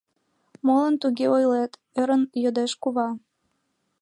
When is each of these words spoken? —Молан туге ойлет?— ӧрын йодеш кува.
—Молан 0.65 0.95
туге 1.01 1.25
ойлет?— 1.35 1.71
ӧрын 1.99 2.23
йодеш 2.43 2.71
кува. 2.81 3.09